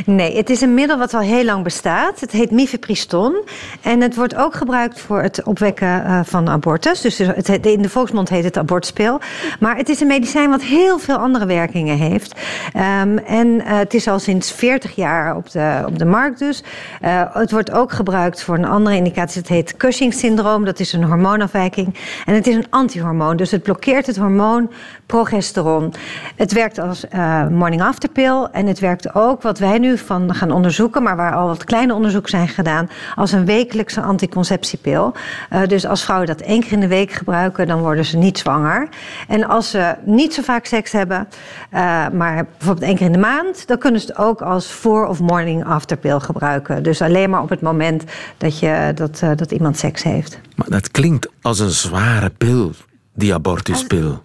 [0.06, 2.20] Nee, het is een middel wat al heel lang bestaat.
[2.20, 3.35] Het heet mifepriston.
[3.80, 7.00] En het wordt ook gebruikt voor het opwekken uh, van abortus.
[7.00, 9.20] Dus het, in de volksmond heet het abortuspil.
[9.61, 12.35] Maar het is een medicijn wat heel veel andere werkingen heeft.
[12.76, 16.62] Um, en uh, het is al sinds 40 jaar op de, op de markt dus.
[17.04, 19.40] Uh, het wordt ook gebruikt voor een andere indicatie.
[19.40, 20.64] Het heet Cushing-syndroom.
[20.64, 21.94] Dat is een hormoonafwijking.
[22.26, 23.37] En het is een antihormoon.
[23.37, 24.70] Dus het blokkeert het hormoon
[25.06, 25.94] progesteron.
[26.37, 27.04] Het werkt als
[27.50, 28.48] morning-after pill.
[28.52, 31.94] En het werkt ook wat wij nu van gaan onderzoeken, maar waar al wat kleine
[31.94, 35.12] onderzoeken zijn gedaan, als een wekelijkse anticonceptiepil.
[35.53, 38.38] Uh, dus als vrouwen dat één keer in de week gebruiken, dan worden ze niet
[38.38, 38.88] zwanger.
[39.29, 41.29] En als ze niet zo vaak seks hebben,
[41.73, 45.07] uh, maar bijvoorbeeld één keer in de maand, dan kunnen ze het ook als voor-
[45.07, 46.83] of morning-after pil gebruiken.
[46.83, 48.05] Dus alleen maar op het moment
[48.37, 50.40] dat, je, dat, uh, dat iemand seks heeft.
[50.55, 52.73] Maar dat klinkt als een zware pil,
[53.14, 54.23] die abortuspil.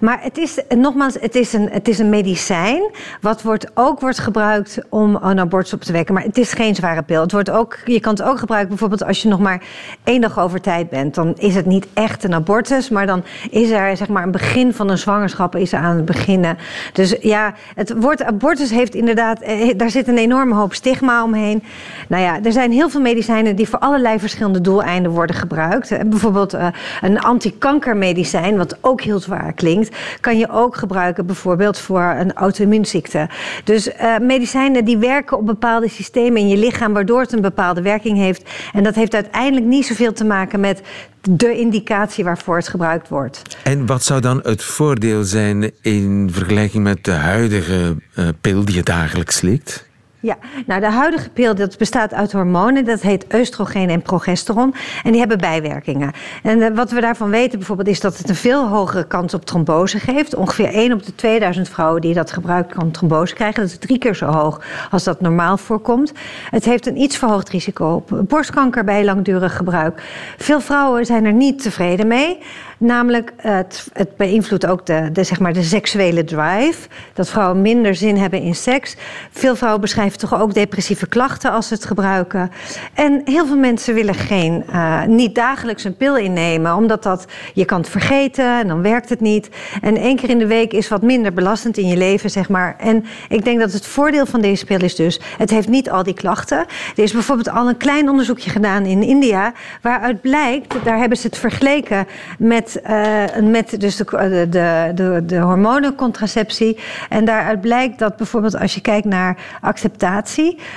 [0.00, 2.82] Maar het is, nogmaals, het is, een, het is een medicijn.
[3.20, 6.14] Wat wordt, ook wordt gebruikt om een abortus op te wekken.
[6.14, 7.20] Maar het is geen zware pil.
[7.20, 9.62] Het wordt ook, je kan het ook gebruiken bijvoorbeeld als je nog maar
[10.04, 11.14] één dag over tijd bent.
[11.14, 12.88] Dan is het niet echt een abortus.
[12.88, 16.58] Maar dan is er zeg maar een begin van een zwangerschap is aan het beginnen.
[16.92, 19.40] Dus ja, het woord abortus heeft inderdaad...
[19.76, 21.62] Daar zit een enorme hoop stigma omheen.
[22.08, 26.08] Nou ja, er zijn heel veel medicijnen die voor allerlei verschillende doeleinden worden gebruikt.
[26.08, 26.66] Bijvoorbeeld uh,
[27.00, 29.72] een antikankermedicijn, wat ook heel zwaar klinkt
[30.20, 33.28] kan je ook gebruiken bijvoorbeeld voor een auto-immuunziekte.
[33.64, 37.82] Dus uh, medicijnen die werken op bepaalde systemen in je lichaam, waardoor het een bepaalde
[37.82, 38.50] werking heeft.
[38.72, 40.82] En dat heeft uiteindelijk niet zoveel te maken met
[41.20, 43.42] de indicatie waarvoor het gebruikt wordt.
[43.62, 48.74] En wat zou dan het voordeel zijn in vergelijking met de huidige uh, pil die
[48.74, 49.92] je dagelijks slikt?
[50.24, 54.74] Ja, nou de huidige pil dat bestaat uit hormonen, dat heet oestrogeen en progesteron.
[55.02, 56.12] En die hebben bijwerkingen.
[56.42, 59.44] En uh, wat we daarvan weten bijvoorbeeld is dat het een veel hogere kans op
[59.44, 60.34] trombose geeft.
[60.34, 63.62] Ongeveer 1 op de 2000 vrouwen die dat gebruiken kan trombose krijgen.
[63.62, 64.60] Dat is drie keer zo hoog
[64.90, 66.12] als dat normaal voorkomt.
[66.50, 70.02] Het heeft een iets verhoogd risico op borstkanker bij langdurig gebruik.
[70.38, 72.38] Veel vrouwen zijn er niet tevreden mee.
[72.78, 76.88] Namelijk, het, het beïnvloedt ook de, de, zeg maar de seksuele drive.
[77.12, 78.96] Dat vrouwen minder zin hebben in seks.
[79.30, 82.50] Veel vrouwen beschrijven toch ook depressieve klachten als ze het gebruiken.
[82.94, 86.74] En heel veel mensen willen geen, uh, niet dagelijks een pil innemen.
[86.74, 87.24] Omdat dat,
[87.54, 89.48] je kan het vergeten en dan werkt het niet.
[89.80, 92.76] En één keer in de week is wat minder belastend in je leven, zeg maar.
[92.78, 95.20] En ik denk dat het voordeel van deze pil is dus...
[95.38, 96.58] het heeft niet al die klachten.
[96.96, 99.52] Er is bijvoorbeeld al een klein onderzoekje gedaan in India...
[99.82, 102.06] waaruit blijkt, daar hebben ze het vergeleken
[102.38, 104.04] met uh, met dus de,
[104.50, 106.78] de, de, de hormonencontraceptie.
[107.08, 110.02] En daaruit blijkt dat bijvoorbeeld als je kijkt naar acceptatie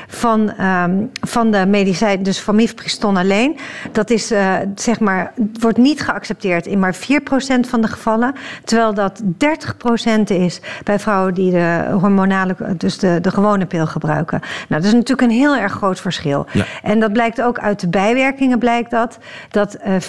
[0.07, 3.57] van, ehm, van de medicijn, dus van mifepriston alleen.
[3.91, 8.33] Dat is, uh, zeg maar, wordt niet geaccepteerd in maar 4% van de gevallen.
[8.63, 14.39] Terwijl dat 30% is bij vrouwen die de hormonale, dus de, de gewone pil gebruiken.
[14.39, 16.45] Nou, dat is natuurlijk een heel erg groot verschil.
[16.51, 16.65] Ja.
[16.83, 19.17] En dat blijkt ook uit de bijwerkingen, blijkt dat.
[19.49, 20.01] Dat uh, eh,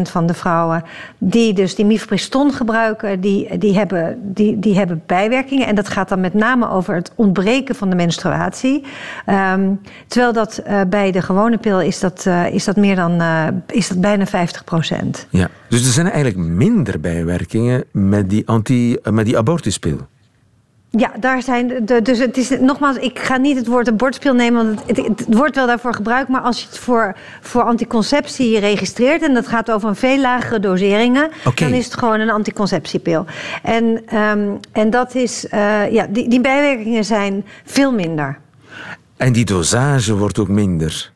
[0.00, 0.84] 14% van de vrouwen
[1.18, 5.66] die dus die mifepriston gebruiken, die, die, hebben, die, die hebben bijwerkingen.
[5.66, 8.35] En dat gaat dan met name over het ontbreken van de menstruatie.
[9.26, 13.22] Um, terwijl dat uh, bij de gewone pil is dat, uh, is dat meer dan
[13.22, 15.26] uh, is dat bijna 50 procent.
[15.30, 19.98] Ja, dus er zijn eigenlijk minder bijwerkingen met die, anti, met die abortuspil.
[20.90, 24.66] Ja, daar zijn de, dus het is nogmaals, ik ga niet het woord abortuspil nemen,
[24.66, 28.58] want het, het, het, wordt wel daarvoor gebruikt, maar als je het voor, voor anticonceptie
[28.58, 31.68] registreert en dat gaat over een veel lagere doseringen, okay.
[31.68, 33.24] dan is het gewoon een anticonceptiepil.
[33.62, 33.84] En,
[34.16, 38.38] um, en dat is, uh, ja, die, die bijwerkingen zijn veel minder.
[39.16, 41.12] En die dosage wordt ook minder.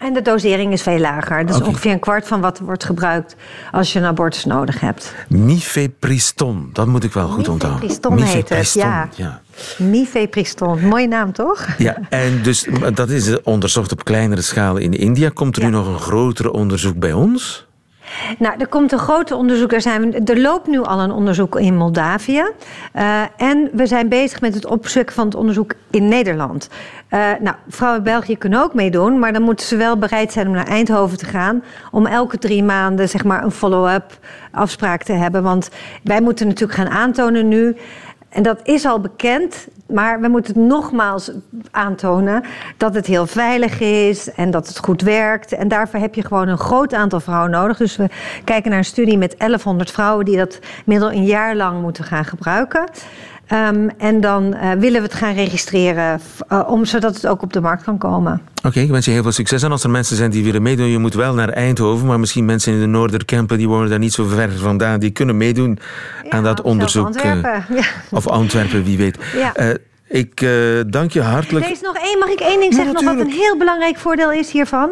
[0.00, 1.40] En de dosering is veel lager.
[1.40, 1.68] Dat is okay.
[1.68, 3.36] ongeveer een kwart van wat wordt gebruikt
[3.72, 5.14] als je een abortus nodig hebt.
[5.28, 7.88] Mifepriston, dat moet ik wel goed onthouden.
[7.88, 9.08] Mifepriston heet het, ja.
[9.16, 9.40] ja.
[9.78, 11.66] Mifepriston, mooie naam toch?
[11.78, 15.28] Ja, en dus dat is onderzocht op kleinere schaal in India.
[15.28, 15.68] Komt er ja.
[15.68, 17.66] nu nog een groter onderzoek bij ons?
[18.38, 19.72] Nou, er komt een grote onderzoek.
[19.72, 22.42] Er, zijn, er loopt nu al een onderzoek in Moldavië.
[22.96, 26.68] Uh, en we zijn bezig met het opzoeken van het onderzoek in Nederland.
[27.10, 30.46] Uh, nou, vrouwen in België kunnen ook meedoen, maar dan moeten ze wel bereid zijn
[30.46, 31.62] om naar Eindhoven te gaan.
[31.90, 34.18] Om elke drie maanden zeg maar, een follow-up
[34.50, 35.42] afspraak te hebben.
[35.42, 35.70] Want
[36.02, 37.76] wij moeten natuurlijk gaan aantonen nu.
[38.30, 41.30] En dat is al bekend, maar we moeten nogmaals
[41.70, 42.44] aantonen
[42.76, 45.52] dat het heel veilig is en dat het goed werkt.
[45.52, 47.76] En daarvoor heb je gewoon een groot aantal vrouwen nodig.
[47.76, 48.08] Dus we
[48.44, 52.24] kijken naar een studie met 1100 vrouwen die dat middel een jaar lang moeten gaan
[52.24, 52.88] gebruiken.
[53.52, 56.20] Um, en dan uh, willen we het gaan registreren,
[56.52, 58.42] uh, om, zodat het ook op de markt kan komen.
[58.58, 59.62] Oké, okay, ik wens je heel veel succes.
[59.62, 62.06] En als er mensen zijn die willen meedoen, je moet wel naar Eindhoven.
[62.06, 65.36] Maar misschien mensen in de Noorderkempen, die wonen daar niet zo ver vandaan, die kunnen
[65.36, 65.78] meedoen
[66.24, 67.06] ja, aan dat onderzoek.
[67.06, 67.64] Antwerpen.
[67.76, 67.84] Ja.
[68.10, 69.18] Of Antwerpen, wie weet.
[69.34, 69.76] Ja.
[70.08, 70.46] ik
[70.86, 71.64] dank je hartelijk.
[71.64, 72.94] Er is nog één, mag ik één ding zeggen?
[72.94, 74.90] Nog wat een heel belangrijk voordeel is hiervan.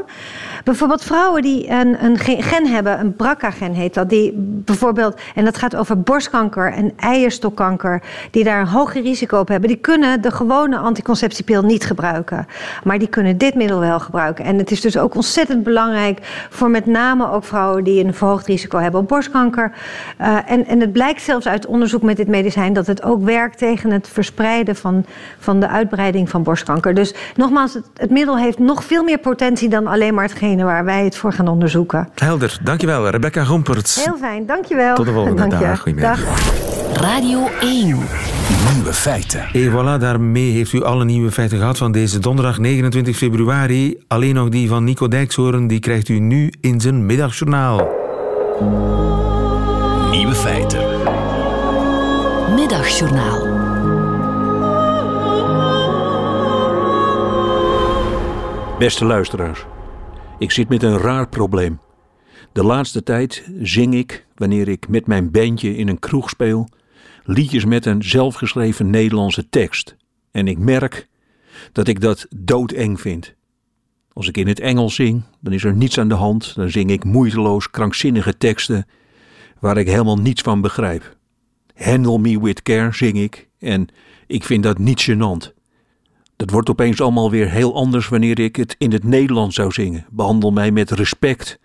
[0.68, 5.58] Bijvoorbeeld vrouwen die een, een gen hebben, een BRCA-gen heet dat, die bijvoorbeeld, en dat
[5.58, 10.30] gaat over borstkanker en eierstokkanker, die daar een hoger risico op hebben, die kunnen de
[10.30, 12.46] gewone anticonceptiepil niet gebruiken.
[12.84, 14.44] Maar die kunnen dit middel wel gebruiken.
[14.44, 16.18] En het is dus ook ontzettend belangrijk
[16.50, 19.72] voor met name ook vrouwen die een verhoogd risico hebben op borstkanker.
[20.20, 23.58] Uh, en, en het blijkt zelfs uit onderzoek met dit medicijn dat het ook werkt
[23.58, 25.04] tegen het verspreiden van,
[25.38, 26.94] van de uitbreiding van borstkanker.
[26.94, 30.84] Dus nogmaals, het, het middel heeft nog veel meer potentie dan alleen maar hetgeen waar
[30.84, 32.08] wij het voor gaan onderzoeken.
[32.14, 33.08] Helder, dankjewel.
[33.08, 34.04] Rebecca Romperts.
[34.04, 34.94] Heel fijn, dankjewel.
[34.94, 35.80] Tot de volgende dag.
[35.80, 36.20] Goedemiddag.
[36.92, 37.86] Radio 1.
[38.74, 39.40] Nieuwe feiten.
[39.52, 43.98] En voilà, daarmee heeft u alle nieuwe feiten gehad van deze donderdag 29 februari.
[44.06, 47.88] Alleen nog die van Nico Dijkshoorn, die krijgt u nu in zijn middagjournaal.
[50.10, 50.80] Nieuwe feiten.
[52.54, 53.56] Middagjournaal.
[58.78, 59.64] Beste luisteraars,
[60.38, 61.80] ik zit met een raar probleem.
[62.52, 66.68] De laatste tijd zing ik, wanneer ik met mijn bandje in een kroeg speel,
[67.24, 69.96] liedjes met een zelfgeschreven Nederlandse tekst.
[70.30, 71.08] En ik merk
[71.72, 73.34] dat ik dat doodeng vind.
[74.12, 76.54] Als ik in het Engels zing, dan is er niets aan de hand.
[76.54, 78.86] Dan zing ik moeiteloos krankzinnige teksten
[79.60, 81.16] waar ik helemaal niets van begrijp.
[81.74, 83.88] Handle me with care zing ik en
[84.26, 85.57] ik vind dat niet gênant.
[86.38, 90.06] Dat wordt opeens allemaal weer heel anders wanneer ik het in het Nederlands zou zingen.
[90.10, 91.58] Behandel mij met respect.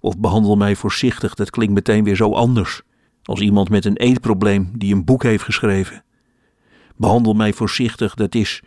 [0.00, 1.34] Of behandel mij voorzichtig.
[1.34, 2.82] Dat klinkt meteen weer zo anders.
[3.22, 6.04] Als iemand met een eetprobleem die een boek heeft geschreven.
[6.96, 8.62] Behandel mij voorzichtig, dat is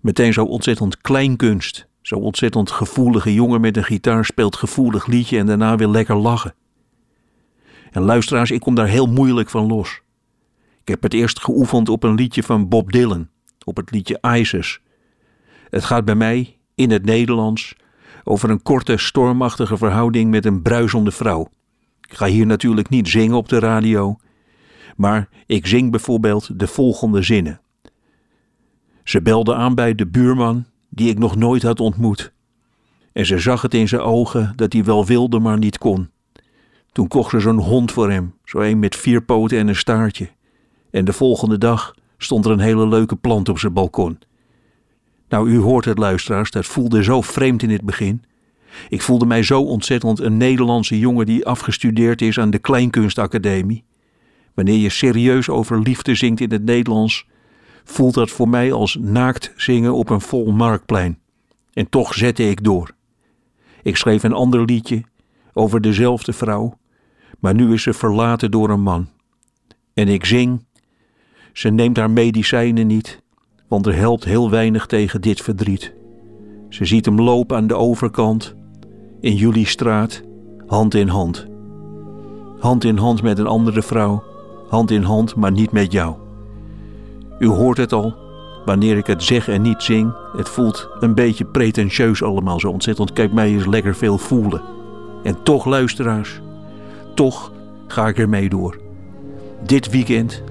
[0.00, 1.86] meteen zo ontzettend kleinkunst.
[2.02, 6.54] Zo ontzettend gevoelige jongen met een gitaar speelt gevoelig liedje en daarna weer lekker lachen.
[7.90, 10.00] En luisteraars, ik kom daar heel moeilijk van los.
[10.80, 13.28] Ik heb het eerst geoefend op een liedje van Bob Dylan,
[13.64, 14.80] op het liedje ISIS.
[15.76, 17.76] Het gaat bij mij, in het Nederlands,
[18.24, 21.48] over een korte, stormachtige verhouding met een bruisende vrouw.
[22.08, 24.16] Ik ga hier natuurlijk niet zingen op de radio,
[24.96, 27.60] maar ik zing bijvoorbeeld de volgende zinnen.
[29.04, 32.32] Ze belde aan bij de buurman, die ik nog nooit had ontmoet.
[33.12, 36.10] En ze zag het in zijn ogen dat hij wel wilde, maar niet kon.
[36.92, 40.28] Toen kocht ze zo'n hond voor hem, zo een met vier poten en een staartje.
[40.90, 44.18] En de volgende dag stond er een hele leuke plant op zijn balkon.
[45.28, 48.24] Nou, u hoort het, luisteraars, dat voelde zo vreemd in het begin.
[48.88, 53.84] Ik voelde mij zo ontzettend een Nederlandse jongen die afgestudeerd is aan de Kleinkunstacademie.
[54.54, 57.26] Wanneer je serieus over liefde zingt in het Nederlands,
[57.84, 61.18] voelt dat voor mij als naakt zingen op een vol marktplein.
[61.72, 62.94] En toch zette ik door.
[63.82, 65.02] Ik schreef een ander liedje
[65.52, 66.78] over dezelfde vrouw,
[67.38, 69.08] maar nu is ze verlaten door een man.
[69.94, 70.64] En ik zing,
[71.52, 73.22] ze neemt haar medicijnen niet,
[73.68, 75.94] want er helpt heel weinig tegen dit verdriet.
[76.68, 78.54] Ze ziet hem lopen aan de overkant,
[79.20, 80.22] in jullie straat,
[80.66, 81.46] hand in hand.
[82.58, 84.22] Hand in hand met een andere vrouw,
[84.68, 86.14] hand in hand, maar niet met jou.
[87.38, 88.14] U hoort het al,
[88.64, 93.12] wanneer ik het zeg en niet zing, het voelt een beetje pretentieus allemaal zo ontzettend.
[93.12, 94.62] Kijk mij eens lekker veel voelen.
[95.22, 96.40] En toch, luisteraars,
[97.14, 97.52] toch
[97.86, 98.80] ga ik ermee door.
[99.66, 100.42] Dit weekend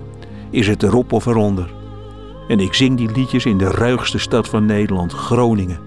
[0.50, 1.75] is het erop of eronder.
[2.48, 5.80] En ik zing die liedjes in de ruigste stad van Nederland, Groningen.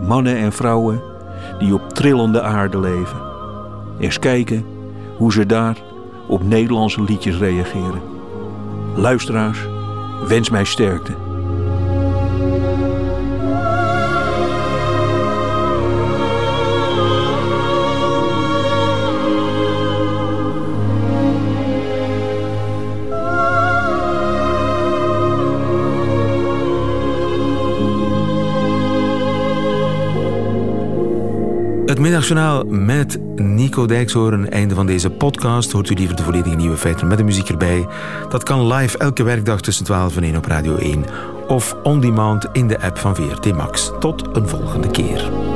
[0.00, 1.02] Mannen en vrouwen
[1.58, 3.20] die op trillende aarde leven.
[3.98, 4.64] Eens kijken
[5.16, 5.76] hoe ze daar
[6.26, 8.00] op Nederlandse liedjes reageren.
[8.94, 9.66] Luisteraars,
[10.26, 11.29] wens mij sterkte.
[32.00, 34.50] Middagjournaal met Nico Dijkshoorn.
[34.50, 35.72] Einde van deze podcast.
[35.72, 37.86] Hoort u liever de volledige nieuwe feiten met de muziek erbij?
[38.28, 41.04] Dat kan live elke werkdag tussen 12 en 1 op Radio 1.
[41.48, 43.90] Of on demand in de app van VRT Max.
[44.00, 45.49] Tot een volgende keer.